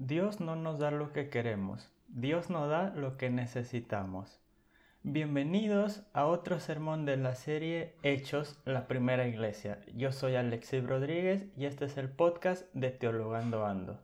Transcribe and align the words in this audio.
Dios 0.00 0.38
no 0.38 0.54
nos 0.54 0.78
da 0.78 0.92
lo 0.92 1.12
que 1.12 1.28
queremos, 1.28 1.90
Dios 2.06 2.50
nos 2.50 2.70
da 2.70 2.90
lo 2.90 3.16
que 3.16 3.30
necesitamos. 3.30 4.38
Bienvenidos 5.02 6.04
a 6.12 6.26
otro 6.26 6.60
sermón 6.60 7.04
de 7.04 7.16
la 7.16 7.34
serie 7.34 7.96
Hechos, 8.04 8.60
la 8.64 8.86
primera 8.86 9.26
iglesia. 9.26 9.80
Yo 9.96 10.12
soy 10.12 10.36
Alexis 10.36 10.86
Rodríguez 10.86 11.46
y 11.56 11.64
este 11.64 11.86
es 11.86 11.96
el 11.96 12.10
podcast 12.10 12.72
de 12.74 12.92
Teologando 12.92 13.66
Ando. 13.66 14.00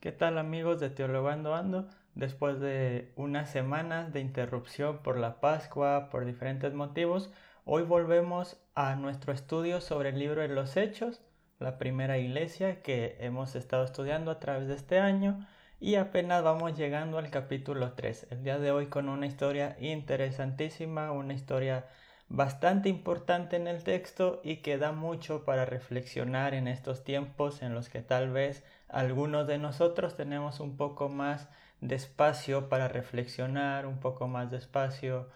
¿Qué 0.00 0.10
tal 0.10 0.38
amigos 0.38 0.80
de 0.80 0.88
Teologando 0.88 1.54
Ando? 1.54 1.86
Después 2.14 2.60
de 2.60 3.12
unas 3.16 3.50
semanas 3.50 4.14
de 4.14 4.20
interrupción 4.20 5.02
por 5.02 5.18
la 5.18 5.40
Pascua, 5.40 6.08
por 6.08 6.24
diferentes 6.24 6.72
motivos, 6.72 7.30
Hoy 7.66 7.82
volvemos 7.82 8.58
a 8.74 8.94
nuestro 8.94 9.32
estudio 9.32 9.80
sobre 9.80 10.10
el 10.10 10.18
libro 10.18 10.42
de 10.42 10.48
los 10.48 10.76
Hechos, 10.76 11.22
la 11.58 11.78
primera 11.78 12.18
iglesia 12.18 12.82
que 12.82 13.16
hemos 13.20 13.56
estado 13.56 13.84
estudiando 13.84 14.30
a 14.30 14.38
través 14.38 14.68
de 14.68 14.74
este 14.74 14.98
año 14.98 15.46
y 15.80 15.94
apenas 15.94 16.42
vamos 16.42 16.76
llegando 16.76 17.16
al 17.16 17.30
capítulo 17.30 17.94
3. 17.94 18.26
El 18.32 18.44
día 18.44 18.58
de 18.58 18.70
hoy 18.70 18.88
con 18.88 19.08
una 19.08 19.24
historia 19.26 19.78
interesantísima, 19.80 21.10
una 21.10 21.32
historia 21.32 21.86
bastante 22.28 22.90
importante 22.90 23.56
en 23.56 23.66
el 23.66 23.82
texto 23.82 24.42
y 24.44 24.56
que 24.56 24.76
da 24.76 24.92
mucho 24.92 25.46
para 25.46 25.64
reflexionar 25.64 26.52
en 26.52 26.68
estos 26.68 27.02
tiempos 27.02 27.62
en 27.62 27.72
los 27.72 27.88
que 27.88 28.02
tal 28.02 28.30
vez 28.30 28.62
algunos 28.88 29.46
de 29.46 29.56
nosotros 29.56 30.16
tenemos 30.16 30.60
un 30.60 30.76
poco 30.76 31.08
más 31.08 31.48
de 31.80 31.94
espacio 31.94 32.68
para 32.68 32.88
reflexionar, 32.88 33.86
un 33.86 34.00
poco 34.00 34.28
más 34.28 34.50
de 34.50 34.58
espacio 34.58 35.30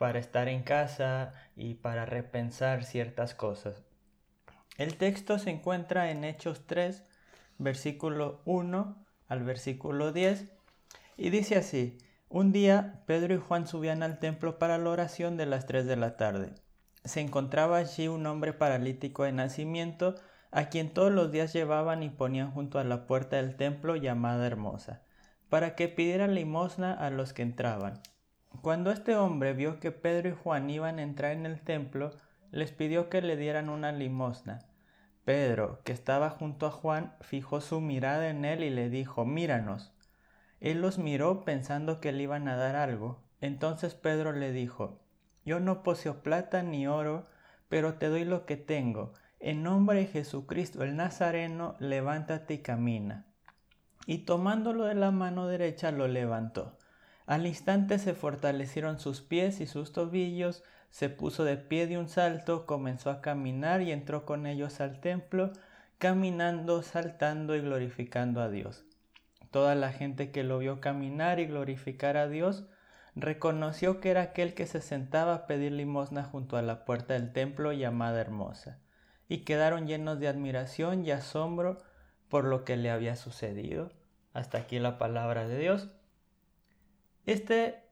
para 0.00 0.18
estar 0.18 0.48
en 0.48 0.62
casa 0.62 1.34
y 1.56 1.74
para 1.74 2.06
repensar 2.06 2.84
ciertas 2.84 3.34
cosas. 3.34 3.82
El 4.78 4.96
texto 4.96 5.38
se 5.38 5.50
encuentra 5.50 6.10
en 6.10 6.24
Hechos 6.24 6.66
3, 6.66 7.04
versículo 7.58 8.40
1 8.46 8.96
al 9.28 9.44
versículo 9.44 10.10
10, 10.10 10.46
y 11.18 11.28
dice 11.28 11.56
así, 11.56 11.98
un 12.30 12.50
día 12.50 13.02
Pedro 13.04 13.34
y 13.34 13.40
Juan 13.40 13.66
subían 13.66 14.02
al 14.02 14.20
templo 14.20 14.58
para 14.58 14.78
la 14.78 14.88
oración 14.88 15.36
de 15.36 15.44
las 15.44 15.66
3 15.66 15.84
de 15.84 15.96
la 15.96 16.16
tarde. 16.16 16.54
Se 17.04 17.20
encontraba 17.20 17.76
allí 17.76 18.08
un 18.08 18.24
hombre 18.24 18.54
paralítico 18.54 19.24
de 19.24 19.32
nacimiento, 19.32 20.14
a 20.50 20.70
quien 20.70 20.94
todos 20.94 21.12
los 21.12 21.30
días 21.30 21.52
llevaban 21.52 22.02
y 22.02 22.08
ponían 22.08 22.52
junto 22.52 22.78
a 22.78 22.84
la 22.84 23.06
puerta 23.06 23.36
del 23.36 23.54
templo 23.54 23.96
llamada 23.96 24.46
Hermosa, 24.46 25.02
para 25.50 25.74
que 25.74 25.88
pidiera 25.88 26.26
limosna 26.26 26.94
a 26.94 27.10
los 27.10 27.34
que 27.34 27.42
entraban. 27.42 28.00
Cuando 28.62 28.90
este 28.90 29.16
hombre 29.16 29.54
vio 29.54 29.80
que 29.80 29.90
Pedro 29.90 30.28
y 30.28 30.32
Juan 30.32 30.68
iban 30.68 30.98
a 30.98 31.02
entrar 31.02 31.32
en 31.32 31.46
el 31.46 31.60
templo, 31.60 32.10
les 32.50 32.72
pidió 32.72 33.08
que 33.08 33.22
le 33.22 33.36
dieran 33.36 33.70
una 33.70 33.90
limosna. 33.90 34.58
Pedro, 35.24 35.80
que 35.84 35.92
estaba 35.92 36.28
junto 36.28 36.66
a 36.66 36.70
Juan, 36.70 37.14
fijó 37.20 37.60
su 37.60 37.80
mirada 37.80 38.28
en 38.28 38.44
él 38.44 38.62
y 38.62 38.70
le 38.70 38.90
dijo, 38.90 39.24
Míranos. 39.24 39.92
Él 40.60 40.82
los 40.82 40.98
miró 40.98 41.44
pensando 41.44 42.00
que 42.00 42.12
le 42.12 42.24
iban 42.24 42.48
a 42.48 42.56
dar 42.56 42.76
algo. 42.76 43.22
Entonces 43.40 43.94
Pedro 43.94 44.32
le 44.32 44.52
dijo, 44.52 45.00
Yo 45.44 45.58
no 45.60 45.82
poseo 45.82 46.22
plata 46.22 46.62
ni 46.62 46.86
oro, 46.86 47.28
pero 47.68 47.94
te 47.94 48.08
doy 48.08 48.24
lo 48.24 48.44
que 48.44 48.56
tengo. 48.56 49.14
En 49.38 49.62
nombre 49.62 50.00
de 50.00 50.06
Jesucristo 50.06 50.82
el 50.82 50.96
Nazareno, 50.96 51.76
levántate 51.78 52.54
y 52.54 52.58
camina. 52.58 53.26
Y 54.04 54.24
tomándolo 54.24 54.84
de 54.84 54.96
la 54.96 55.12
mano 55.12 55.46
derecha 55.46 55.92
lo 55.92 56.08
levantó. 56.08 56.76
Al 57.30 57.46
instante 57.46 58.00
se 58.00 58.12
fortalecieron 58.12 58.98
sus 58.98 59.20
pies 59.20 59.60
y 59.60 59.68
sus 59.68 59.92
tobillos, 59.92 60.64
se 60.90 61.08
puso 61.08 61.44
de 61.44 61.56
pie 61.58 61.86
de 61.86 61.96
un 61.96 62.08
salto, 62.08 62.66
comenzó 62.66 63.08
a 63.08 63.20
caminar 63.20 63.82
y 63.82 63.92
entró 63.92 64.26
con 64.26 64.48
ellos 64.48 64.80
al 64.80 64.98
templo, 64.98 65.52
caminando, 65.98 66.82
saltando 66.82 67.54
y 67.54 67.60
glorificando 67.60 68.40
a 68.40 68.48
Dios. 68.50 68.84
Toda 69.52 69.76
la 69.76 69.92
gente 69.92 70.32
que 70.32 70.42
lo 70.42 70.58
vio 70.58 70.80
caminar 70.80 71.38
y 71.38 71.46
glorificar 71.46 72.16
a 72.16 72.26
Dios 72.26 72.64
reconoció 73.14 74.00
que 74.00 74.10
era 74.10 74.22
aquel 74.22 74.54
que 74.54 74.66
se 74.66 74.80
sentaba 74.80 75.32
a 75.32 75.46
pedir 75.46 75.70
limosna 75.70 76.24
junto 76.24 76.56
a 76.56 76.62
la 76.62 76.84
puerta 76.84 77.14
del 77.14 77.32
templo 77.32 77.72
llamada 77.72 78.20
Hermosa, 78.20 78.80
y 79.28 79.44
quedaron 79.44 79.86
llenos 79.86 80.18
de 80.18 80.26
admiración 80.26 81.06
y 81.06 81.12
asombro 81.12 81.78
por 82.28 82.44
lo 82.44 82.64
que 82.64 82.76
le 82.76 82.90
había 82.90 83.14
sucedido. 83.14 83.92
Hasta 84.32 84.58
aquí 84.58 84.80
la 84.80 84.98
palabra 84.98 85.46
de 85.46 85.60
Dios. 85.60 85.90
Este, 87.26 87.82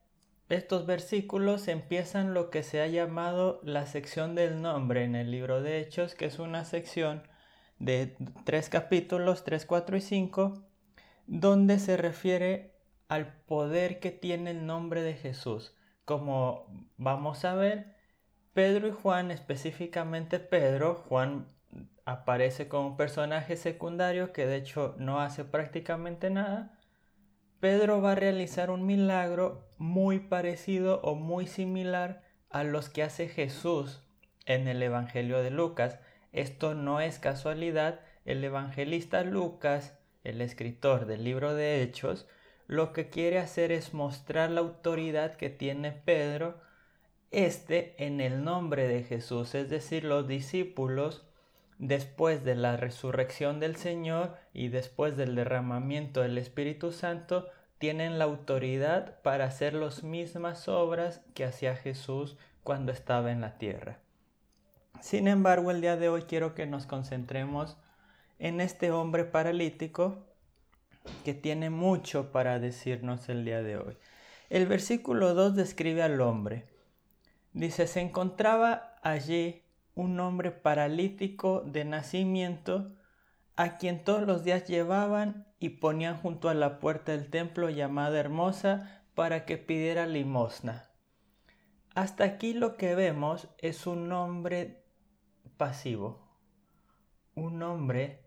estos 0.49 0.85
versículos 0.85 1.67
empiezan 1.67 2.33
lo 2.33 2.49
que 2.49 2.63
se 2.63 2.81
ha 2.81 2.87
llamado 2.87 3.61
la 3.63 3.85
sección 3.85 4.35
del 4.35 4.61
nombre 4.61 5.03
en 5.03 5.15
el 5.15 5.31
libro 5.31 5.61
de 5.61 5.79
Hechos, 5.79 6.15
que 6.15 6.25
es 6.25 6.39
una 6.39 6.65
sección 6.65 7.23
de 7.77 8.15
tres 8.43 8.69
capítulos, 8.69 9.43
3, 9.43 9.65
4 9.65 9.97
y 9.97 10.01
5, 10.01 10.63
donde 11.27 11.79
se 11.79 11.97
refiere 11.97 12.75
al 13.07 13.33
poder 13.45 13.99
que 13.99 14.11
tiene 14.11 14.51
el 14.51 14.65
nombre 14.65 15.01
de 15.01 15.13
Jesús. 15.13 15.75
Como 16.05 16.65
vamos 16.97 17.45
a 17.45 17.55
ver, 17.55 17.95
Pedro 18.53 18.87
y 18.87 18.91
Juan, 18.91 19.31
específicamente 19.31 20.39
Pedro, 20.39 20.95
Juan 21.07 21.47
aparece 22.05 22.67
como 22.67 22.89
un 22.89 22.97
personaje 22.97 23.55
secundario 23.55 24.33
que 24.33 24.45
de 24.45 24.57
hecho 24.57 24.95
no 24.97 25.21
hace 25.21 25.45
prácticamente 25.45 26.29
nada, 26.29 26.78
Pedro 27.59 28.01
va 28.01 28.13
a 28.13 28.15
realizar 28.15 28.69
un 28.69 28.85
milagro 28.85 29.67
muy 29.77 30.19
parecido 30.19 31.01
o 31.01 31.15
muy 31.15 31.45
similar 31.45 32.23
a 32.49 32.63
los 32.63 32.89
que 32.89 33.03
hace 33.03 33.27
Jesús 33.27 34.01
en 34.45 34.67
el 34.67 34.81
Evangelio 34.81 35.41
de 35.43 35.51
Lucas. 35.51 35.99
Esto 36.31 36.73
no 36.73 37.01
es 37.01 37.19
casualidad, 37.19 37.99
el 38.23 38.43
evangelista 38.43 39.23
Lucas, 39.23 39.97
el 40.23 40.41
escritor 40.41 41.05
del 41.05 41.23
libro 41.23 41.53
de 41.53 41.81
Hechos, 41.81 42.27
lo 42.67 42.93
que 42.93 43.09
quiere 43.09 43.39
hacer 43.39 43.71
es 43.71 43.93
mostrar 43.93 44.51
la 44.51 44.61
autoridad 44.61 45.35
que 45.35 45.49
tiene 45.49 45.91
Pedro, 45.91 46.61
este 47.31 47.95
en 47.97 48.21
el 48.21 48.43
nombre 48.43 48.87
de 48.87 49.03
Jesús, 49.03 49.55
es 49.55 49.69
decir, 49.69 50.03
los 50.03 50.27
discípulos 50.27 51.28
después 51.79 52.43
de 52.43 52.55
la 52.55 52.77
resurrección 52.77 53.59
del 53.59 53.77
Señor 53.77 54.37
y 54.53 54.67
después 54.67 55.17
del 55.17 55.33
derramamiento 55.33 56.21
del 56.21 56.37
Espíritu 56.37 56.91
Santo, 56.91 57.47
tienen 57.79 58.19
la 58.19 58.25
autoridad 58.25 59.21
para 59.21 59.45
hacer 59.45 59.73
las 59.73 60.03
mismas 60.03 60.67
obras 60.67 61.21
que 61.33 61.45
hacía 61.45 61.77
Jesús 61.77 62.37
cuando 62.63 62.91
estaba 62.91 63.31
en 63.31 63.39
la 63.39 63.57
tierra. 63.57 63.99
Sin 64.99 65.29
embargo, 65.29 65.71
el 65.71 65.79
día 65.79 65.95
de 65.95 66.09
hoy 66.09 66.23
quiero 66.23 66.53
que 66.53 66.65
nos 66.65 66.85
concentremos 66.85 67.77
en 68.37 68.59
este 68.59 68.91
hombre 68.91 69.23
paralítico 69.23 70.27
que 71.23 71.33
tiene 71.33 71.69
mucho 71.69 72.33
para 72.33 72.59
decirnos 72.59 73.29
el 73.29 73.45
día 73.45 73.63
de 73.63 73.77
hoy. 73.77 73.97
El 74.49 74.67
versículo 74.67 75.33
2 75.33 75.55
describe 75.55 76.03
al 76.03 76.19
hombre. 76.19 76.65
Dice, 77.53 77.87
se 77.87 78.01
encontraba 78.01 78.95
allí 79.01 79.63
un 79.99 80.17
hombre 80.21 80.51
paralítico 80.51 81.61
de 81.65 81.83
nacimiento, 81.83 82.95
a 83.57 83.77
quien 83.77 84.05
todos 84.05 84.25
los 84.25 84.45
días 84.45 84.65
llevaban 84.65 85.45
y 85.59 85.69
ponían 85.69 86.15
junto 86.15 86.47
a 86.47 86.53
la 86.53 86.79
puerta 86.79 87.11
del 87.11 87.29
templo 87.29 87.69
llamada 87.69 88.17
Hermosa 88.17 89.03
para 89.13 89.43
que 89.43 89.57
pidiera 89.57 90.07
limosna. 90.07 90.89
Hasta 91.95 92.23
aquí 92.23 92.53
lo 92.53 92.77
que 92.77 92.95
vemos 92.95 93.49
es 93.57 93.87
un 93.87 94.09
hombre 94.13 94.85
pasivo, 95.57 96.29
un 97.35 97.61
hombre 97.61 98.23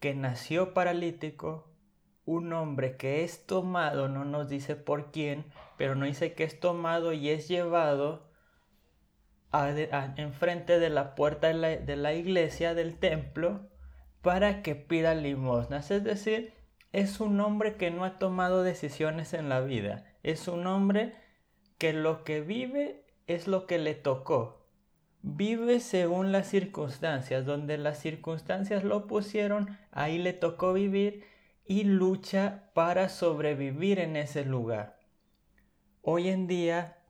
que 0.00 0.14
nació 0.14 0.72
paralítico, 0.72 1.70
un 2.24 2.50
hombre 2.54 2.96
que 2.96 3.24
es 3.24 3.44
tomado, 3.44 4.08
no 4.08 4.24
nos 4.24 4.48
dice 4.48 4.74
por 4.74 5.10
quién, 5.10 5.44
pero 5.76 5.96
no 5.96 6.06
dice 6.06 6.32
que 6.32 6.44
es 6.44 6.58
tomado 6.60 7.12
y 7.12 7.28
es 7.28 7.46
llevado 7.46 8.31
enfrente 10.16 10.78
de 10.78 10.90
la 10.90 11.14
puerta 11.14 11.48
de 11.48 11.54
la, 11.54 11.68
de 11.68 11.96
la 11.96 12.14
iglesia, 12.14 12.74
del 12.74 12.98
templo, 12.98 13.68
para 14.22 14.62
que 14.62 14.74
pida 14.74 15.14
limosnas. 15.14 15.90
Es 15.90 16.04
decir, 16.04 16.54
es 16.92 17.20
un 17.20 17.40
hombre 17.40 17.76
que 17.76 17.90
no 17.90 18.04
ha 18.04 18.18
tomado 18.18 18.62
decisiones 18.62 19.34
en 19.34 19.48
la 19.48 19.60
vida. 19.60 20.04
Es 20.22 20.48
un 20.48 20.66
hombre 20.66 21.14
que 21.78 21.92
lo 21.92 22.24
que 22.24 22.40
vive 22.40 23.04
es 23.26 23.48
lo 23.48 23.66
que 23.66 23.78
le 23.78 23.94
tocó. 23.94 24.66
Vive 25.22 25.80
según 25.80 26.32
las 26.32 26.48
circunstancias. 26.48 27.44
Donde 27.46 27.78
las 27.78 27.98
circunstancias 27.98 28.84
lo 28.84 29.06
pusieron, 29.06 29.78
ahí 29.90 30.18
le 30.18 30.32
tocó 30.32 30.72
vivir 30.72 31.24
y 31.64 31.84
lucha 31.84 32.70
para 32.74 33.08
sobrevivir 33.08 33.98
en 33.98 34.16
ese 34.16 34.44
lugar. 34.44 34.98
Hoy 36.02 36.28
en 36.28 36.46
día 36.46 37.01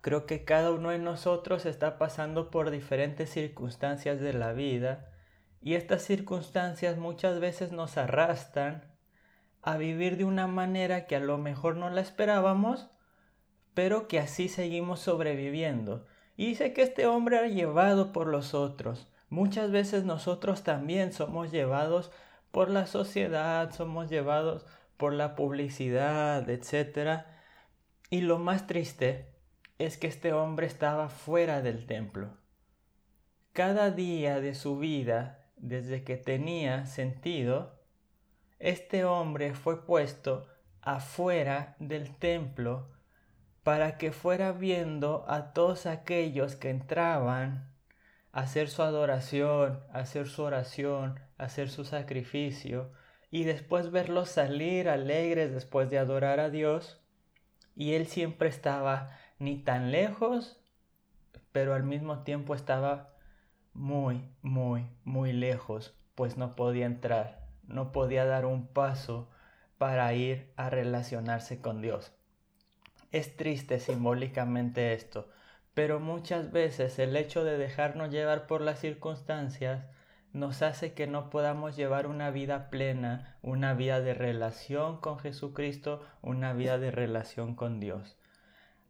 Creo 0.00 0.26
que 0.26 0.44
cada 0.44 0.70
uno 0.70 0.90
de 0.90 0.98
nosotros 0.98 1.66
está 1.66 1.98
pasando 1.98 2.50
por 2.50 2.70
diferentes 2.70 3.30
circunstancias 3.30 4.20
de 4.20 4.32
la 4.32 4.52
vida 4.52 5.08
y 5.60 5.74
estas 5.74 6.02
circunstancias 6.02 6.98
muchas 6.98 7.38
veces 7.40 7.72
nos 7.72 7.96
arrastran 7.96 8.84
a 9.62 9.76
vivir 9.76 10.16
de 10.16 10.24
una 10.24 10.48
manera 10.48 11.06
que 11.06 11.16
a 11.16 11.20
lo 11.20 11.38
mejor 11.38 11.76
no 11.76 11.88
la 11.88 12.00
esperábamos, 12.00 12.90
pero 13.74 14.08
que 14.08 14.18
así 14.18 14.48
seguimos 14.48 15.00
sobreviviendo. 15.00 16.04
Y 16.36 16.46
dice 16.46 16.72
que 16.72 16.82
este 16.82 17.06
hombre 17.06 17.38
era 17.38 17.46
llevado 17.46 18.12
por 18.12 18.26
los 18.26 18.54
otros. 18.54 19.08
Muchas 19.28 19.70
veces 19.70 20.04
nosotros 20.04 20.64
también 20.64 21.12
somos 21.12 21.52
llevados 21.52 22.10
por 22.50 22.68
la 22.68 22.86
sociedad, 22.86 23.70
somos 23.72 24.10
llevados 24.10 24.66
por 24.96 25.12
la 25.12 25.36
publicidad, 25.36 26.48
etc. 26.50 27.22
Y 28.10 28.22
lo 28.22 28.38
más 28.38 28.66
triste 28.66 29.31
es 29.84 29.98
que 29.98 30.06
este 30.06 30.32
hombre 30.32 30.66
estaba 30.66 31.08
fuera 31.08 31.60
del 31.60 31.86
templo. 31.86 32.38
Cada 33.52 33.90
día 33.90 34.40
de 34.40 34.54
su 34.54 34.78
vida, 34.78 35.50
desde 35.56 36.04
que 36.04 36.16
tenía 36.16 36.86
sentido, 36.86 37.80
este 38.60 39.04
hombre 39.04 39.54
fue 39.54 39.84
puesto 39.84 40.46
afuera 40.82 41.74
del 41.80 42.14
templo 42.16 42.92
para 43.64 43.98
que 43.98 44.12
fuera 44.12 44.52
viendo 44.52 45.24
a 45.28 45.52
todos 45.52 45.86
aquellos 45.86 46.54
que 46.54 46.70
entraban 46.70 47.72
a 48.30 48.42
hacer 48.42 48.68
su 48.68 48.82
adoración, 48.82 49.80
a 49.92 49.98
hacer 49.98 50.28
su 50.28 50.42
oración, 50.42 51.18
a 51.38 51.44
hacer 51.44 51.70
su 51.70 51.84
sacrificio, 51.84 52.92
y 53.30 53.44
después 53.44 53.90
verlos 53.90 54.30
salir 54.30 54.88
alegres 54.88 55.52
después 55.52 55.90
de 55.90 55.98
adorar 55.98 56.38
a 56.38 56.50
Dios, 56.50 57.00
y 57.74 57.94
él 57.94 58.06
siempre 58.06 58.48
estaba 58.48 59.18
ni 59.42 59.56
tan 59.56 59.90
lejos, 59.90 60.56
pero 61.50 61.74
al 61.74 61.82
mismo 61.82 62.22
tiempo 62.22 62.54
estaba 62.54 63.10
muy, 63.74 64.22
muy, 64.40 64.86
muy 65.02 65.32
lejos, 65.32 65.96
pues 66.14 66.36
no 66.36 66.54
podía 66.54 66.86
entrar, 66.86 67.44
no 67.66 67.90
podía 67.90 68.24
dar 68.24 68.46
un 68.46 68.68
paso 68.68 69.28
para 69.78 70.14
ir 70.14 70.52
a 70.56 70.70
relacionarse 70.70 71.60
con 71.60 71.82
Dios. 71.82 72.12
Es 73.10 73.36
triste 73.36 73.80
simbólicamente 73.80 74.92
esto, 74.92 75.28
pero 75.74 75.98
muchas 75.98 76.52
veces 76.52 77.00
el 77.00 77.16
hecho 77.16 77.42
de 77.42 77.58
dejarnos 77.58 78.10
llevar 78.10 78.46
por 78.46 78.60
las 78.60 78.78
circunstancias 78.78 79.84
nos 80.32 80.62
hace 80.62 80.94
que 80.94 81.08
no 81.08 81.30
podamos 81.30 81.74
llevar 81.74 82.06
una 82.06 82.30
vida 82.30 82.70
plena, 82.70 83.36
una 83.42 83.74
vida 83.74 84.00
de 84.00 84.14
relación 84.14 85.00
con 85.00 85.18
Jesucristo, 85.18 86.00
una 86.22 86.52
vida 86.52 86.78
de 86.78 86.92
relación 86.92 87.56
con 87.56 87.80
Dios. 87.80 88.16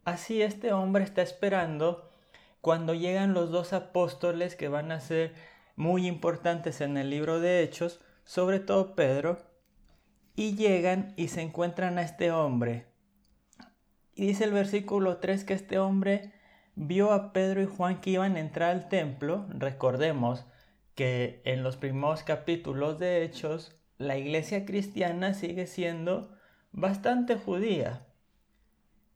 Así 0.05 0.43
este 0.43 0.73
hombre 0.73 1.05
está 1.05 1.23
esperando 1.23 2.11
cuando 2.61 2.95
llegan 2.95 3.35
los 3.35 3.51
dos 3.51 3.73
apóstoles 3.73 4.57
que 4.57 4.69
van 4.69 4.93
a 4.93 5.01
ser 5.01 5.35
muy 5.77 6.07
importantes 6.07 6.81
en 6.81 6.97
el 6.97 7.11
libro 7.11 7.41
de 7.41 7.63
Hechos, 7.63 8.01
sobre 8.25 8.61
todo 8.61 8.95
Pedro, 8.95 9.39
y 10.35 10.55
llegan 10.55 11.15
y 11.17 11.29
se 11.29 11.43
encuentran 11.43 11.99
a 11.99 12.03
este 12.03 12.31
hombre, 12.31 12.93
y 14.15 14.27
dice 14.27 14.45
el 14.45 14.53
versículo 14.53 15.19
3 15.19 15.45
que 15.45 15.55
este 15.55 15.79
hombre 15.79 16.33
vio 16.75 17.13
a 17.13 17.33
Pedro 17.33 17.63
y 17.63 17.67
Juan 17.67 18.01
que 18.01 18.11
iban 18.11 18.37
a 18.37 18.41
entrar 18.41 18.71
al 18.71 18.89
templo. 18.89 19.47
Recordemos 19.49 20.45
que 20.95 21.41
en 21.45 21.63
los 21.63 21.77
primeros 21.77 22.23
capítulos 22.23 22.99
de 22.99 23.25
Hechos 23.25 23.75
la 23.99 24.19
iglesia 24.19 24.65
cristiana 24.67 25.33
sigue 25.35 25.67
siendo 25.67 26.37
bastante 26.73 27.37
judía. 27.37 28.07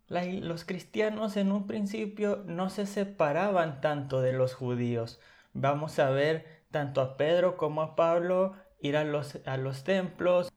Los 0.09 0.65
cristianos 0.65 1.37
en 1.37 1.53
un 1.53 1.67
principio 1.67 2.45
no 2.47 2.71
se 2.71 2.87
separaban 2.87 3.81
tanto 3.81 4.21
de 4.21 4.33
los 4.33 4.55
judíos. 4.55 5.21
Vamos 5.53 5.99
a 5.99 6.11
ver 6.11 6.65
tanto 6.71 7.01
a 7.01 7.17
Pedro 7.17 7.57
como 7.57 7.83
a 7.83 7.97
Pablo 7.97 8.55
ir 8.81 8.97
a 8.97 9.05
los, 9.05 9.41
a 9.47 9.57
los 9.57 9.85
templos, 9.85 10.53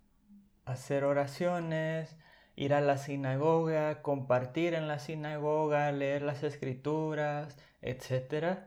hacer 0.66 1.04
oraciones, 1.04 2.18
ir 2.56 2.74
a 2.74 2.82
la 2.82 2.98
sinagoga, 2.98 4.02
compartir 4.02 4.74
en 4.74 4.88
la 4.88 5.00
sinagoga, 5.00 5.92
leer 5.92 6.22
las 6.22 6.44
escrituras, 6.44 7.58
etc. 7.82 8.60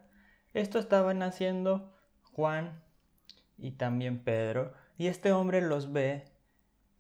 Esto 0.54 0.78
estaban 0.78 1.22
haciendo 1.22 1.94
Juan 2.32 2.82
y 3.58 3.72
también 3.72 4.24
Pedro. 4.24 4.72
Y 4.96 5.08
este 5.08 5.32
hombre 5.32 5.60
los 5.60 5.92
ve 5.92 6.24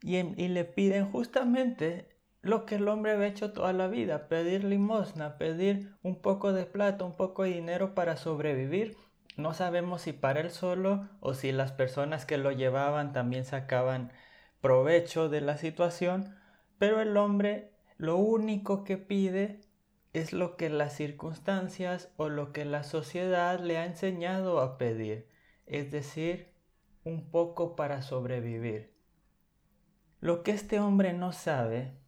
y, 0.02 0.16
y, 0.18 0.48
le 0.48 0.64
piden 0.64 1.10
justamente 1.10 2.11
lo 2.42 2.66
que 2.66 2.74
el 2.74 2.88
hombre 2.88 3.12
había 3.12 3.28
hecho 3.28 3.52
toda 3.52 3.72
la 3.72 3.86
vida, 3.86 4.28
pedir 4.28 4.64
limosna, 4.64 5.38
pedir 5.38 5.94
un 6.02 6.20
poco 6.20 6.52
de 6.52 6.66
plata, 6.66 7.04
un 7.04 7.16
poco 7.16 7.44
de 7.44 7.50
dinero 7.50 7.94
para 7.94 8.16
sobrevivir. 8.16 8.96
No 9.36 9.54
sabemos 9.54 10.02
si 10.02 10.12
para 10.12 10.40
él 10.40 10.50
solo 10.50 11.08
o 11.20 11.34
si 11.34 11.52
las 11.52 11.70
personas 11.70 12.26
que 12.26 12.38
lo 12.38 12.50
llevaban 12.50 13.12
también 13.12 13.44
sacaban 13.44 14.12
provecho 14.60 15.28
de 15.28 15.40
la 15.40 15.56
situación, 15.56 16.36
pero 16.78 17.00
el 17.00 17.16
hombre 17.16 17.72
lo 17.96 18.16
único 18.16 18.82
que 18.82 18.98
pide 18.98 19.60
es 20.12 20.32
lo 20.32 20.56
que 20.56 20.68
las 20.68 20.94
circunstancias 20.94 22.12
o 22.16 22.28
lo 22.28 22.52
que 22.52 22.64
la 22.64 22.82
sociedad 22.82 23.60
le 23.60 23.78
ha 23.78 23.86
enseñado 23.86 24.60
a 24.60 24.78
pedir, 24.78 25.28
es 25.66 25.92
decir, 25.92 26.52
un 27.04 27.30
poco 27.30 27.76
para 27.76 28.02
sobrevivir. 28.02 28.92
Lo 30.20 30.42
que 30.42 30.50
este 30.50 30.80
hombre 30.80 31.12
no 31.12 31.32
sabe 31.32 32.01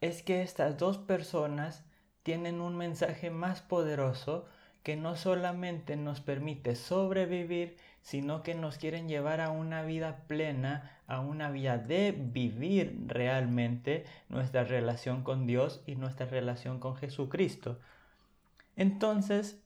es 0.00 0.22
que 0.22 0.42
estas 0.42 0.78
dos 0.78 0.98
personas 0.98 1.84
tienen 2.22 2.60
un 2.60 2.76
mensaje 2.76 3.30
más 3.30 3.62
poderoso 3.62 4.46
que 4.82 4.96
no 4.96 5.16
solamente 5.16 5.96
nos 5.96 6.20
permite 6.20 6.74
sobrevivir, 6.74 7.76
sino 8.00 8.42
que 8.42 8.54
nos 8.54 8.78
quieren 8.78 9.08
llevar 9.08 9.40
a 9.40 9.50
una 9.50 9.82
vida 9.82 10.24
plena, 10.28 10.98
a 11.06 11.20
una 11.20 11.50
vida 11.50 11.78
de 11.78 12.12
vivir 12.12 12.96
realmente 13.06 14.04
nuestra 14.28 14.64
relación 14.64 15.22
con 15.24 15.46
Dios 15.46 15.82
y 15.86 15.96
nuestra 15.96 16.26
relación 16.26 16.78
con 16.80 16.96
Jesucristo. 16.96 17.78
Entonces, 18.76 19.60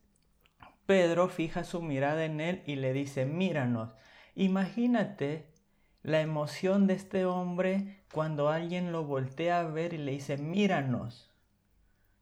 Pedro 0.87 1.29
fija 1.29 1.64
su 1.64 1.82
mirada 1.82 2.25
en 2.25 2.40
él 2.40 2.62
y 2.67 2.76
le 2.76 2.93
dice, 2.93 3.26
míranos, 3.26 3.90
imagínate 4.34 5.51
la 6.02 6.20
emoción 6.20 6.87
de 6.87 6.94
este 6.94 7.25
hombre 7.25 8.02
cuando 8.12 8.49
alguien 8.49 8.93
lo 8.93 9.04
voltea 9.04 9.60
a 9.60 9.64
ver 9.64 9.93
y 9.93 9.99
le 9.99 10.12
dice, 10.12 10.37
míranos. 10.37 11.31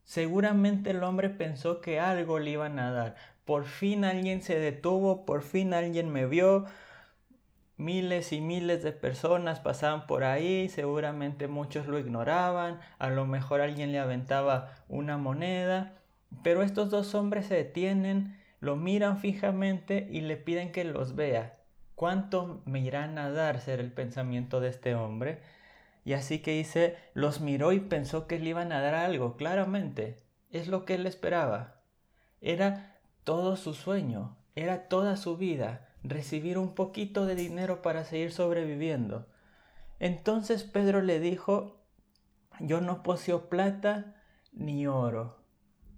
Seguramente 0.05 0.91
el 0.91 1.03
hombre 1.03 1.31
pensó 1.31 1.81
que 1.81 2.01
algo 2.01 2.39
le 2.39 2.51
iban 2.51 2.79
a 2.79 2.91
dar, 2.91 3.17
por 3.45 3.65
fin 3.65 4.05
alguien 4.05 4.43
se 4.43 4.59
detuvo, 4.59 5.25
por 5.25 5.43
fin 5.43 5.73
alguien 5.73 6.13
me 6.13 6.27
vio. 6.27 6.67
Miles 7.77 8.33
y 8.33 8.41
miles 8.43 8.83
de 8.83 8.93
personas 8.93 9.61
pasaban 9.61 10.07
por 10.07 10.25
ahí, 10.25 10.69
seguramente 10.69 11.49
muchos 11.49 11.87
lo 11.87 11.99
ignoraban, 11.99 12.81
a 12.99 13.09
lo 13.09 13.27
mejor 13.27 13.63
alguien 13.63 13.93
le 13.93 13.99
aventaba 13.99 14.75
una 14.89 15.17
moneda, 15.17 15.95
pero 16.43 16.63
estos 16.63 16.91
dos 16.91 17.15
hombres 17.15 17.47
se 17.47 17.55
detienen, 17.55 18.39
lo 18.61 18.77
miran 18.77 19.19
fijamente 19.19 20.07
y 20.11 20.21
le 20.21 20.37
piden 20.37 20.73
que 20.73 20.85
los 20.85 21.15
vea. 21.15 21.60
¿Cuánto 22.01 22.63
me 22.65 22.81
irán 22.81 23.19
a 23.19 23.31
dar? 23.31 23.61
ser 23.61 23.79
el 23.79 23.93
pensamiento 23.93 24.61
de 24.61 24.71
este 24.71 24.95
hombre. 24.95 25.43
Y 26.03 26.15
así 26.15 26.39
que 26.39 26.53
dice, 26.53 26.97
los 27.13 27.43
miró 27.43 27.73
y 27.73 27.81
pensó 27.81 28.27
que 28.27 28.39
le 28.39 28.49
iban 28.49 28.73
a 28.73 28.81
dar 28.81 28.95
algo, 28.95 29.37
claramente. 29.37 30.17
Es 30.51 30.67
lo 30.67 30.87
que 30.87 30.95
él 30.95 31.07
esperaba. 31.07 31.83
Era 32.41 32.99
todo 33.23 33.55
su 33.57 33.75
sueño, 33.75 34.39
era 34.55 34.89
toda 34.89 35.19
su 35.19 35.37
vida, 35.37 35.91
recibir 36.03 36.57
un 36.57 36.75
poquito 36.75 37.27
de 37.27 37.35
dinero 37.35 37.83
para 37.83 38.07
seguir 38.07 38.33
sobreviviendo. 38.33 39.27
Entonces 39.99 40.65
Pedro 40.65 41.03
le 41.03 41.21
dijo, 41.21 41.85
yo 42.61 42.81
no 42.81 43.03
poseo 43.03 43.51
plata 43.51 44.15
ni 44.55 44.87
oro. 44.87 45.45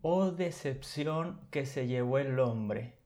Oh 0.01 0.33
decepción 0.33 1.47
que 1.53 1.65
se 1.65 1.87
llevó 1.87 2.19
el 2.19 2.41
hombre. 2.41 3.02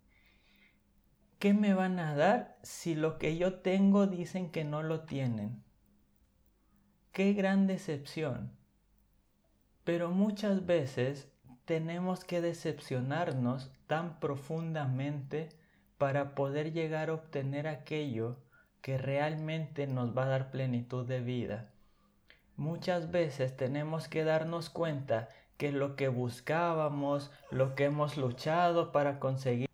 ¿Qué 1.39 1.53
me 1.53 1.75
van 1.75 1.99
a 1.99 2.15
dar 2.15 2.57
si 2.63 2.95
lo 2.95 3.19
que 3.19 3.37
yo 3.37 3.61
tengo 3.61 4.07
dicen 4.07 4.51
que 4.51 4.65
no 4.65 4.83
lo 4.83 5.03
tienen? 5.03 5.63
Qué 7.13 7.35
gran 7.35 7.67
decepción. 7.67 8.53
Pero 9.85 10.11
muchas 10.11 10.65
veces 10.65 11.29
tenemos 11.67 12.25
que 12.25 12.41
decepcionarnos 12.41 13.71
tan 13.87 14.19
profundamente 14.19 15.51
para 15.99 16.35
poder 16.35 16.73
llegar 16.73 17.11
a 17.11 17.15
obtener 17.15 17.69
aquello 17.69 18.39
que 18.81 18.97
realmente 18.97 19.87
nos 19.87 20.17
va 20.17 20.25
a 20.25 20.29
dar 20.29 20.51
plenitud 20.51 21.07
de 21.07 21.21
vida. 21.21 21.71
Muchas 22.57 23.11
veces 23.11 23.55
tenemos 23.55 24.09
que 24.09 24.25
darnos 24.25 24.71
cuenta 24.71 25.29
que 25.59 25.71
lo 25.71 25.97
que 25.97 26.09
buscábamos, 26.09 27.31
lo 27.51 27.75
que 27.75 27.85
hemos 27.85 28.17
luchado 28.17 28.91
para 28.91 29.19
conseguir, 29.19 29.67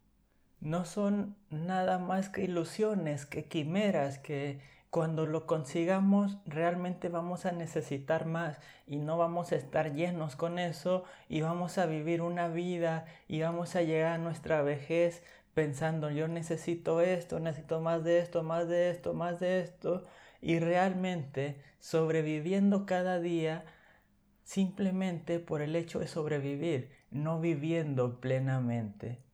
no 0.62 0.84
son 0.84 1.36
nada 1.50 1.98
más 1.98 2.28
que 2.28 2.44
ilusiones, 2.44 3.26
que 3.26 3.44
quimeras, 3.46 4.18
que 4.18 4.60
cuando 4.90 5.26
lo 5.26 5.46
consigamos 5.46 6.38
realmente 6.46 7.08
vamos 7.08 7.46
a 7.46 7.52
necesitar 7.52 8.26
más 8.26 8.58
y 8.86 8.98
no 8.98 9.18
vamos 9.18 9.50
a 9.50 9.56
estar 9.56 9.94
llenos 9.94 10.36
con 10.36 10.58
eso 10.60 11.04
y 11.28 11.40
vamos 11.40 11.78
a 11.78 11.86
vivir 11.86 12.22
una 12.22 12.46
vida 12.48 13.06
y 13.26 13.40
vamos 13.42 13.74
a 13.74 13.82
llegar 13.82 14.12
a 14.12 14.18
nuestra 14.18 14.62
vejez 14.62 15.24
pensando 15.54 16.10
yo 16.10 16.28
necesito 16.28 17.00
esto, 17.00 17.40
necesito 17.40 17.80
más 17.80 18.04
de 18.04 18.20
esto, 18.20 18.42
más 18.44 18.68
de 18.68 18.90
esto, 18.90 19.14
más 19.14 19.40
de 19.40 19.60
esto 19.60 20.04
y 20.40 20.60
realmente 20.60 21.60
sobreviviendo 21.80 22.86
cada 22.86 23.18
día 23.18 23.64
simplemente 24.44 25.40
por 25.40 25.60
el 25.62 25.74
hecho 25.74 25.98
de 25.98 26.06
sobrevivir. 26.06 26.90
no 27.10 27.40
viviendo 27.40 28.20
plenamente. 28.20 29.31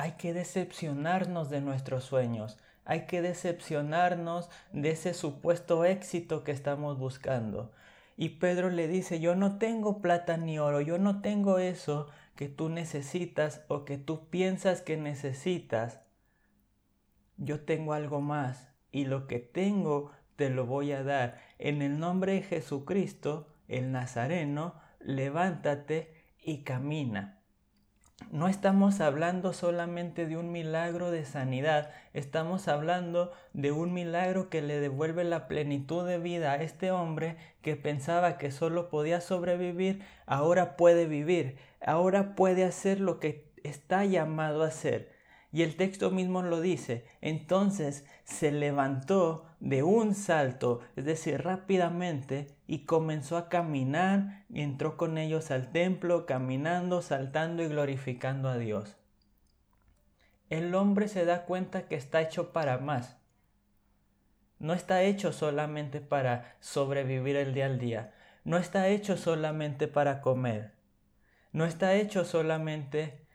Hay 0.00 0.12
que 0.12 0.32
decepcionarnos 0.32 1.50
de 1.50 1.60
nuestros 1.60 2.04
sueños, 2.04 2.56
hay 2.84 3.06
que 3.06 3.20
decepcionarnos 3.20 4.48
de 4.72 4.90
ese 4.90 5.12
supuesto 5.12 5.84
éxito 5.84 6.44
que 6.44 6.52
estamos 6.52 7.00
buscando. 7.00 7.72
Y 8.16 8.28
Pedro 8.38 8.70
le 8.70 8.86
dice, 8.86 9.18
yo 9.18 9.34
no 9.34 9.58
tengo 9.58 10.00
plata 10.00 10.36
ni 10.36 10.60
oro, 10.60 10.80
yo 10.80 10.98
no 10.98 11.20
tengo 11.20 11.58
eso 11.58 12.06
que 12.36 12.48
tú 12.48 12.68
necesitas 12.68 13.64
o 13.66 13.84
que 13.84 13.98
tú 13.98 14.28
piensas 14.28 14.82
que 14.82 14.96
necesitas. 14.96 16.00
Yo 17.36 17.64
tengo 17.64 17.92
algo 17.92 18.20
más 18.20 18.68
y 18.92 19.04
lo 19.04 19.26
que 19.26 19.40
tengo 19.40 20.12
te 20.36 20.48
lo 20.48 20.64
voy 20.64 20.92
a 20.92 21.02
dar. 21.02 21.40
En 21.58 21.82
el 21.82 21.98
nombre 21.98 22.34
de 22.34 22.42
Jesucristo, 22.42 23.48
el 23.66 23.90
Nazareno, 23.90 24.76
levántate 25.00 26.14
y 26.40 26.62
camina. 26.62 27.37
No 28.30 28.48
estamos 28.48 29.00
hablando 29.00 29.52
solamente 29.52 30.26
de 30.26 30.36
un 30.36 30.52
milagro 30.52 31.10
de 31.10 31.24
sanidad, 31.24 31.90
estamos 32.12 32.68
hablando 32.68 33.32
de 33.54 33.72
un 33.72 33.94
milagro 33.94 34.50
que 34.50 34.60
le 34.60 34.80
devuelve 34.80 35.24
la 35.24 35.48
plenitud 35.48 36.06
de 36.06 36.18
vida 36.18 36.52
a 36.52 36.62
este 36.62 36.90
hombre 36.90 37.36
que 37.62 37.76
pensaba 37.76 38.36
que 38.36 38.50
solo 38.50 38.90
podía 38.90 39.22
sobrevivir, 39.22 40.02
ahora 40.26 40.76
puede 40.76 41.06
vivir, 41.06 41.56
ahora 41.80 42.34
puede 42.34 42.64
hacer 42.64 43.00
lo 43.00 43.18
que 43.18 43.50
está 43.64 44.04
llamado 44.04 44.62
a 44.62 44.68
hacer. 44.68 45.10
Y 45.50 45.62
el 45.62 45.76
texto 45.76 46.10
mismo 46.10 46.42
lo 46.42 46.60
dice. 46.60 47.06
Entonces 47.22 48.04
se 48.24 48.52
levantó 48.52 49.47
de 49.60 49.82
un 49.82 50.14
salto, 50.14 50.80
es 50.96 51.04
decir, 51.04 51.42
rápidamente, 51.42 52.56
y 52.66 52.84
comenzó 52.84 53.36
a 53.36 53.48
caminar 53.48 54.44
y 54.48 54.62
entró 54.62 54.96
con 54.96 55.18
ellos 55.18 55.50
al 55.50 55.72
templo, 55.72 56.26
caminando, 56.26 57.02
saltando 57.02 57.62
y 57.62 57.68
glorificando 57.68 58.48
a 58.48 58.58
Dios. 58.58 58.96
El 60.48 60.74
hombre 60.74 61.08
se 61.08 61.24
da 61.24 61.44
cuenta 61.44 61.88
que 61.88 61.96
está 61.96 62.22
hecho 62.22 62.52
para 62.52 62.78
más. 62.78 63.18
No 64.58 64.72
está 64.74 65.02
hecho 65.02 65.32
solamente 65.32 66.00
para 66.00 66.56
sobrevivir 66.60 67.36
el 67.36 67.52
día 67.52 67.66
al 67.66 67.78
día. 67.78 68.14
No 68.44 68.56
está 68.56 68.88
hecho 68.88 69.16
solamente 69.16 69.88
para 69.88 70.20
comer. 70.20 70.72
No 71.52 71.64
está 71.64 71.94
hecho 71.94 72.24
solamente 72.24 73.26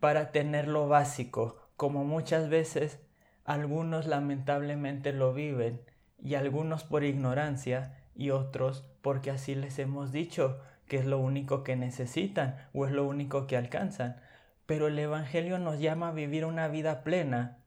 para 0.00 0.30
tener 0.30 0.68
lo 0.68 0.88
básico, 0.88 1.70
como 1.76 2.04
muchas 2.04 2.48
veces 2.48 3.00
algunos 3.46 4.06
lamentablemente 4.06 5.12
lo 5.12 5.32
viven, 5.32 5.80
y 6.22 6.34
algunos 6.34 6.84
por 6.84 7.04
ignorancia 7.04 7.94
y 8.14 8.30
otros 8.30 8.84
porque 9.02 9.30
así 9.30 9.54
les 9.54 9.78
hemos 9.78 10.12
dicho 10.12 10.60
que 10.88 10.98
es 10.98 11.06
lo 11.06 11.18
único 11.18 11.62
que 11.62 11.76
necesitan 11.76 12.56
o 12.72 12.86
es 12.86 12.92
lo 12.92 13.04
único 13.06 13.46
que 13.46 13.56
alcanzan. 13.56 14.20
Pero 14.66 14.88
el 14.88 14.98
Evangelio 14.98 15.58
nos 15.58 15.78
llama 15.78 16.08
a 16.08 16.12
vivir 16.12 16.44
una 16.44 16.68
vida 16.68 17.04
plena. 17.04 17.58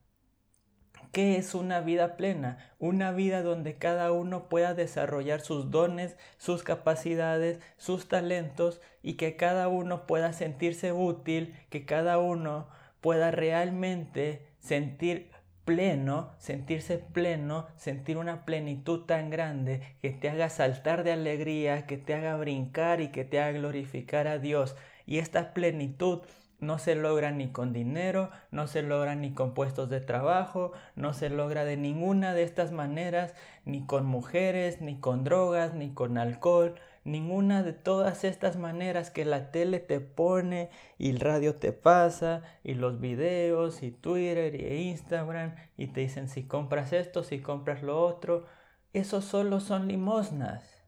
¿Qué 1.12 1.36
es 1.38 1.54
una 1.54 1.80
vida 1.80 2.16
plena? 2.16 2.58
Una 2.78 3.10
vida 3.12 3.42
donde 3.42 3.76
cada 3.78 4.12
uno 4.12 4.48
pueda 4.48 4.74
desarrollar 4.74 5.40
sus 5.40 5.70
dones, 5.70 6.16
sus 6.36 6.62
capacidades, 6.62 7.58
sus 7.78 8.06
talentos 8.08 8.80
y 9.02 9.14
que 9.14 9.36
cada 9.36 9.68
uno 9.68 10.06
pueda 10.06 10.32
sentirse 10.32 10.92
útil, 10.92 11.54
que 11.68 11.84
cada 11.84 12.18
uno 12.18 12.68
pueda 13.00 13.30
realmente 13.30 14.46
sentir 14.60 15.30
pleno, 15.70 16.32
sentirse 16.38 16.98
pleno, 16.98 17.68
sentir 17.76 18.18
una 18.18 18.44
plenitud 18.44 19.04
tan 19.04 19.30
grande 19.30 19.80
que 20.02 20.10
te 20.10 20.28
haga 20.28 20.48
saltar 20.48 21.04
de 21.04 21.12
alegría, 21.12 21.86
que 21.86 21.96
te 21.96 22.12
haga 22.12 22.36
brincar 22.36 23.00
y 23.00 23.12
que 23.12 23.24
te 23.24 23.40
haga 23.40 23.56
glorificar 23.56 24.26
a 24.26 24.40
Dios. 24.40 24.74
Y 25.06 25.18
esta 25.18 25.54
plenitud 25.54 26.22
no 26.58 26.80
se 26.80 26.96
logra 26.96 27.30
ni 27.30 27.52
con 27.52 27.72
dinero, 27.72 28.30
no 28.50 28.66
se 28.66 28.82
logra 28.82 29.14
ni 29.14 29.32
con 29.32 29.54
puestos 29.54 29.88
de 29.90 30.00
trabajo, 30.00 30.72
no 30.96 31.14
se 31.14 31.30
logra 31.30 31.64
de 31.64 31.76
ninguna 31.76 32.34
de 32.34 32.42
estas 32.42 32.72
maneras, 32.72 33.36
ni 33.64 33.86
con 33.86 34.06
mujeres, 34.06 34.80
ni 34.80 34.98
con 34.98 35.22
drogas, 35.22 35.74
ni 35.74 35.94
con 35.94 36.18
alcohol, 36.18 36.74
ninguna 37.04 37.62
de 37.62 37.72
todas 37.72 38.24
estas 38.24 38.56
maneras 38.56 39.10
que 39.10 39.24
la 39.24 39.50
tele 39.50 39.78
te 39.80 40.00
pone 40.00 40.70
y 40.98 41.10
el 41.10 41.20
radio 41.20 41.56
te 41.56 41.72
pasa 41.72 42.42
y 42.62 42.74
los 42.74 43.00
videos 43.00 43.82
y 43.82 43.90
Twitter 43.90 44.54
e 44.54 44.82
Instagram 44.82 45.54
y 45.76 45.88
te 45.88 46.00
dicen 46.00 46.28
si 46.28 46.46
compras 46.46 46.92
esto, 46.92 47.22
si 47.22 47.40
compras 47.40 47.82
lo 47.82 48.04
otro, 48.04 48.46
eso 48.92 49.22
solo 49.22 49.60
son 49.60 49.88
limosnas. 49.88 50.84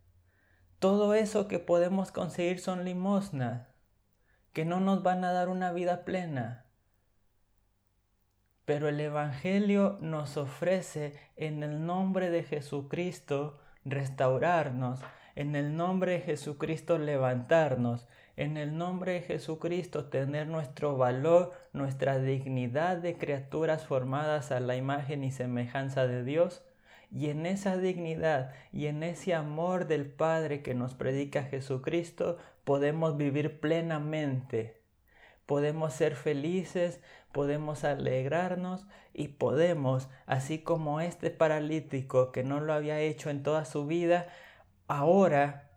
Todo 0.79 1.15
eso 1.15 1.49
que 1.49 1.59
podemos 1.59 2.11
conseguir 2.11 2.59
son 2.59 2.85
limosnas 2.85 3.73
que 4.53 4.65
no 4.65 4.81
nos 4.81 5.03
van 5.03 5.25
a 5.25 5.33
dar 5.33 5.49
una 5.49 5.73
vida 5.73 6.05
plena. 6.05 6.67
Pero 8.65 8.89
el 8.89 9.01
Evangelio 9.01 9.99
nos 10.01 10.37
ofrece 10.37 11.15
en 11.37 11.63
el 11.63 11.87
nombre 11.87 12.31
de 12.31 12.45
Jesucristo 12.45 13.59
restaurarnos, 13.85 15.01
en 15.35 15.57
el 15.57 15.77
nombre 15.77 16.13
de 16.13 16.21
Jesucristo 16.21 16.99
levantarnos, 16.99 18.07
en 18.37 18.57
el 18.57 18.77
nombre 18.77 19.13
de 19.13 19.23
Jesucristo 19.23 20.07
tener 20.07 20.47
nuestro 20.47 20.97
valor, 20.97 21.53
nuestra 21.73 22.19
dignidad 22.19 22.97
de 22.97 23.17
criaturas 23.19 23.87
formadas 23.87 24.53
a 24.53 24.61
la 24.61 24.77
imagen 24.77 25.25
y 25.25 25.31
semejanza 25.31 26.07
de 26.07 26.25
Dios 26.25 26.63
y 27.15 27.29
en 27.29 27.45
esa 27.45 27.77
dignidad 27.77 28.53
y 28.73 28.87
en 28.87 29.03
ese 29.03 29.35
amor 29.35 29.87
del 29.87 30.07
Padre 30.07 30.63
que 30.63 30.75
nos 30.75 30.95
predica 30.95 31.45
Jesucristo 31.45 32.39
podemos 32.65 33.17
vivir 33.17 33.61
plenamente. 33.61 34.81
Podemos 35.45 35.93
ser 35.93 36.15
felices, 36.15 37.03
podemos 37.33 37.85
alegrarnos 37.85 38.87
y 39.13 39.29
podemos, 39.29 40.09
así 40.25 40.61
como 40.61 41.01
este 41.01 41.31
paralítico 41.31 42.33
que 42.33 42.45
no 42.45 42.61
lo 42.61 42.73
había 42.73 43.01
hecho 43.01 43.29
en 43.29 43.43
toda 43.43 43.67
su 43.67 43.87
vida, 43.87 44.29
ahora 44.99 45.71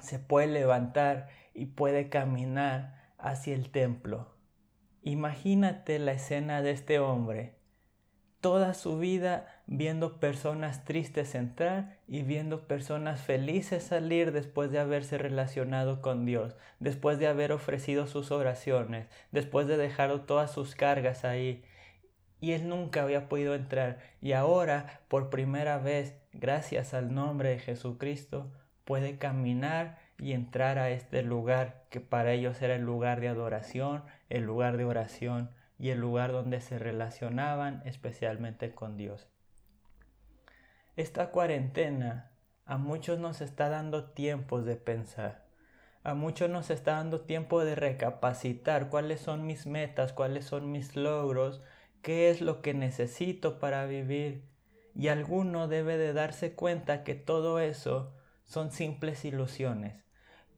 se 0.00 0.18
puede 0.18 0.46
levantar 0.46 1.28
y 1.54 1.66
puede 1.66 2.08
caminar 2.08 3.12
hacia 3.18 3.54
el 3.54 3.70
templo. 3.70 4.34
Imagínate 5.02 5.98
la 5.98 6.12
escena 6.12 6.62
de 6.62 6.70
este 6.72 6.98
hombre 6.98 7.56
toda 8.44 8.74
su 8.74 8.98
vida 8.98 9.46
viendo 9.66 10.20
personas 10.20 10.84
tristes 10.84 11.34
entrar 11.34 11.96
y 12.06 12.24
viendo 12.24 12.68
personas 12.68 13.22
felices 13.22 13.84
salir 13.84 14.32
después 14.32 14.70
de 14.70 14.78
haberse 14.78 15.16
relacionado 15.16 16.02
con 16.02 16.26
Dios, 16.26 16.54
después 16.78 17.18
de 17.18 17.26
haber 17.26 17.52
ofrecido 17.52 18.06
sus 18.06 18.30
oraciones, 18.30 19.06
después 19.32 19.66
de 19.66 19.78
dejar 19.78 20.26
todas 20.26 20.52
sus 20.52 20.74
cargas 20.74 21.24
ahí. 21.24 21.64
Y 22.44 22.52
él 22.52 22.68
nunca 22.68 23.02
había 23.02 23.30
podido 23.30 23.54
entrar. 23.54 24.00
Y 24.20 24.32
ahora, 24.32 25.00
por 25.08 25.30
primera 25.30 25.78
vez, 25.78 26.14
gracias 26.34 26.92
al 26.92 27.14
nombre 27.14 27.48
de 27.48 27.58
Jesucristo, 27.58 28.52
puede 28.84 29.16
caminar 29.16 29.96
y 30.18 30.34
entrar 30.34 30.78
a 30.78 30.90
este 30.90 31.22
lugar 31.22 31.86
que 31.88 32.00
para 32.00 32.32
ellos 32.32 32.60
era 32.60 32.74
el 32.74 32.82
lugar 32.82 33.22
de 33.22 33.28
adoración, 33.28 34.04
el 34.28 34.44
lugar 34.44 34.76
de 34.76 34.84
oración 34.84 35.52
y 35.78 35.88
el 35.88 36.00
lugar 36.00 36.32
donde 36.32 36.60
se 36.60 36.78
relacionaban 36.78 37.80
especialmente 37.86 38.74
con 38.74 38.98
Dios. 38.98 39.26
Esta 40.96 41.30
cuarentena 41.30 42.30
a 42.66 42.76
muchos 42.76 43.18
nos 43.18 43.40
está 43.40 43.70
dando 43.70 44.10
tiempos 44.10 44.66
de 44.66 44.76
pensar. 44.76 45.46
A 46.02 46.12
muchos 46.12 46.50
nos 46.50 46.68
está 46.68 46.96
dando 46.96 47.22
tiempo 47.22 47.64
de 47.64 47.74
recapacitar 47.74 48.90
cuáles 48.90 49.22
son 49.22 49.46
mis 49.46 49.66
metas, 49.66 50.12
cuáles 50.12 50.44
son 50.44 50.70
mis 50.70 50.94
logros, 50.94 51.62
qué 52.04 52.28
es 52.28 52.42
lo 52.42 52.60
que 52.60 52.74
necesito 52.74 53.58
para 53.58 53.86
vivir. 53.86 54.44
Y 54.94 55.08
alguno 55.08 55.66
debe 55.66 55.96
de 55.96 56.12
darse 56.12 56.52
cuenta 56.52 57.02
que 57.02 57.14
todo 57.14 57.58
eso 57.58 58.14
son 58.44 58.70
simples 58.70 59.24
ilusiones, 59.24 60.04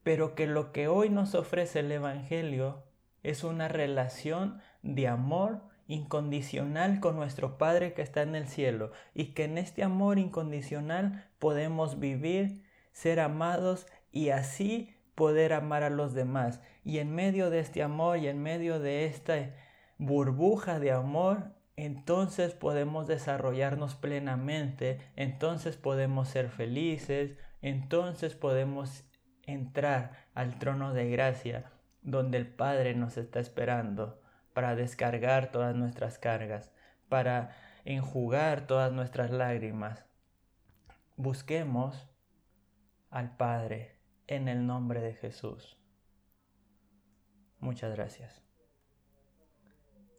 pero 0.02 0.34
que 0.34 0.46
lo 0.46 0.72
que 0.72 0.88
hoy 0.88 1.08
nos 1.08 1.34
ofrece 1.34 1.80
el 1.80 1.92
Evangelio 1.92 2.82
es 3.22 3.44
una 3.44 3.68
relación 3.68 4.60
de 4.82 5.06
amor 5.06 5.62
incondicional 5.86 6.98
con 6.98 7.14
nuestro 7.14 7.58
Padre 7.58 7.94
que 7.94 8.02
está 8.02 8.22
en 8.22 8.34
el 8.34 8.48
cielo 8.48 8.90
y 9.14 9.26
que 9.26 9.44
en 9.44 9.56
este 9.56 9.84
amor 9.84 10.18
incondicional 10.18 11.28
podemos 11.38 12.00
vivir, 12.00 12.64
ser 12.92 13.20
amados 13.20 13.86
y 14.10 14.30
así 14.30 14.96
poder 15.14 15.52
amar 15.52 15.84
a 15.84 15.90
los 15.90 16.12
demás. 16.12 16.60
Y 16.84 16.98
en 16.98 17.14
medio 17.14 17.50
de 17.50 17.60
este 17.60 17.84
amor 17.84 18.18
y 18.18 18.26
en 18.26 18.42
medio 18.42 18.80
de 18.80 19.06
esta 19.06 19.36
burbuja 19.98 20.78
de 20.78 20.92
amor, 20.92 21.54
entonces 21.76 22.54
podemos 22.54 23.06
desarrollarnos 23.06 23.94
plenamente, 23.94 25.00
entonces 25.16 25.76
podemos 25.76 26.28
ser 26.28 26.48
felices, 26.48 27.36
entonces 27.60 28.34
podemos 28.34 29.04
entrar 29.42 30.26
al 30.34 30.58
trono 30.58 30.92
de 30.92 31.10
gracia 31.10 31.70
donde 32.02 32.38
el 32.38 32.46
Padre 32.46 32.94
nos 32.94 33.16
está 33.16 33.40
esperando 33.40 34.20
para 34.54 34.74
descargar 34.74 35.50
todas 35.50 35.74
nuestras 35.74 36.18
cargas, 36.18 36.72
para 37.08 37.54
enjugar 37.84 38.66
todas 38.66 38.92
nuestras 38.92 39.30
lágrimas. 39.30 40.04
Busquemos 41.16 42.08
al 43.10 43.36
Padre 43.36 43.98
en 44.26 44.48
el 44.48 44.66
nombre 44.66 45.00
de 45.00 45.14
Jesús. 45.14 45.78
Muchas 47.58 47.94
gracias. 47.94 48.45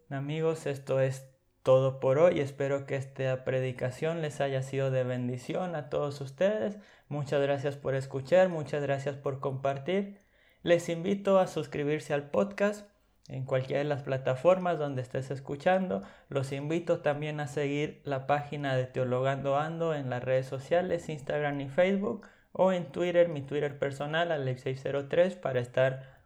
Amigos, 0.09 0.67
esto 0.67 1.01
es 1.01 1.29
todo 1.63 1.99
por 1.99 2.17
hoy. 2.17 2.39
Espero 2.39 2.85
que 2.85 2.95
esta 2.95 3.43
predicación 3.43 4.21
les 4.21 4.39
haya 4.39 4.63
sido 4.63 4.89
de 4.89 5.03
bendición 5.03 5.75
a 5.75 5.89
todos 5.89 6.21
ustedes. 6.21 6.77
Muchas 7.09 7.41
gracias 7.41 7.75
por 7.75 7.93
escuchar, 7.93 8.47
muchas 8.47 8.81
gracias 8.83 9.17
por 9.17 9.41
compartir. 9.41 10.21
Les 10.63 10.87
invito 10.87 11.39
a 11.39 11.47
suscribirse 11.47 12.13
al 12.13 12.29
podcast 12.29 12.89
en 13.27 13.43
cualquiera 13.43 13.79
de 13.79 13.89
las 13.89 14.03
plataformas 14.03 14.79
donde 14.79 15.01
estés 15.01 15.29
escuchando. 15.29 16.03
Los 16.29 16.53
invito 16.53 17.01
también 17.01 17.41
a 17.41 17.47
seguir 17.47 18.01
la 18.05 18.27
página 18.27 18.77
de 18.77 18.85
Teologando 18.85 19.57
Ando 19.57 19.93
en 19.93 20.09
las 20.09 20.23
redes 20.23 20.45
sociales, 20.45 21.09
Instagram 21.09 21.59
y 21.59 21.67
Facebook, 21.67 22.25
o 22.53 22.71
en 22.71 22.93
Twitter, 22.93 23.27
mi 23.27 23.41
Twitter 23.41 23.77
personal, 23.77 24.31
Alex603, 24.31 25.37
para 25.37 25.59
estar 25.59 26.17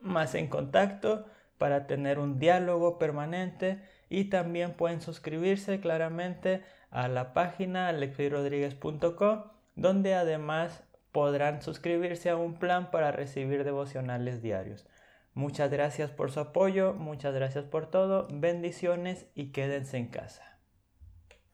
más 0.00 0.34
en 0.34 0.48
contacto, 0.48 1.26
para 1.58 1.86
tener 1.86 2.18
un 2.18 2.38
diálogo 2.38 2.98
permanente 2.98 3.80
y 4.08 4.24
también 4.24 4.72
pueden 4.72 5.00
suscribirse 5.00 5.80
claramente 5.80 6.62
a 6.90 7.08
la 7.08 7.32
página 7.32 7.88
alexeyrodríguez.com 7.88 9.44
donde 9.76 10.14
además 10.14 10.82
podrán 11.12 11.62
suscribirse 11.62 12.30
a 12.30 12.36
un 12.36 12.54
plan 12.54 12.90
para 12.90 13.12
recibir 13.12 13.64
devocionales 13.64 14.42
diarios. 14.42 14.86
Muchas 15.32 15.70
gracias 15.70 16.10
por 16.10 16.30
su 16.30 16.40
apoyo, 16.40 16.94
muchas 16.94 17.34
gracias 17.34 17.64
por 17.64 17.86
todo, 17.86 18.28
bendiciones 18.30 19.26
y 19.34 19.50
quédense 19.50 19.96
en 19.96 20.08
casa. 20.08 20.53